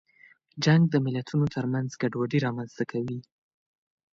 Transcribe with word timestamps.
جنګ 0.63 0.83
د 0.89 0.95
ملتونو 1.05 1.45
ترمنځ 1.55 1.89
ګډوډي 2.01 2.39
رامنځته 2.45 2.83
کوي. 2.91 3.19